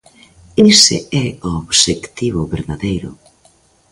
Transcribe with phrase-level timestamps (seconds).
[0.71, 3.11] Ese é o obxectivo verdadeiro.